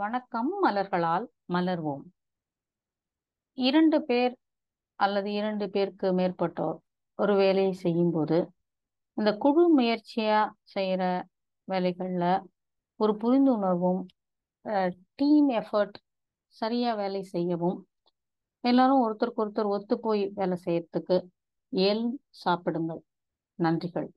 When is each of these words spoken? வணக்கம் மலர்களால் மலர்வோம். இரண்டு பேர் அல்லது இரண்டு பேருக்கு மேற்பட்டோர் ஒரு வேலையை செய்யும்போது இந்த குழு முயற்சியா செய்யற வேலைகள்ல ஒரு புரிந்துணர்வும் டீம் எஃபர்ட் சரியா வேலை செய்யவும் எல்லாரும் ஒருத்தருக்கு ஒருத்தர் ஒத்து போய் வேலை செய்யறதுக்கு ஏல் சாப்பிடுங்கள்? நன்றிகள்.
வணக்கம் 0.00 0.50
மலர்களால் 0.62 1.24
மலர்வோம். 1.52 2.02
இரண்டு 3.58 3.98
பேர் 4.02 4.34
அல்லது 5.00 5.32
இரண்டு 5.32 5.70
பேருக்கு 5.70 6.08
மேற்பட்டோர் 6.12 6.78
ஒரு 7.18 7.34
வேலையை 7.34 7.72
செய்யும்போது 7.72 8.38
இந்த 9.16 9.30
குழு 9.36 9.64
முயற்சியா 9.78 10.38
செய்யற 10.74 11.02
வேலைகள்ல 11.68 12.24
ஒரு 13.00 13.14
புரிந்துணர்வும் 13.22 14.00
டீம் 15.14 15.50
எஃபர்ட் 15.60 15.98
சரியா 16.56 16.94
வேலை 16.94 17.22
செய்யவும் 17.34 17.78
எல்லாரும் 18.64 19.04
ஒருத்தருக்கு 19.04 19.44
ஒருத்தர் 19.44 19.72
ஒத்து 19.76 19.98
போய் 20.00 20.24
வேலை 20.34 20.58
செய்யறதுக்கு 20.64 21.18
ஏல் 21.72 22.04
சாப்பிடுங்கள்? 22.44 23.02
நன்றிகள். 23.58 24.08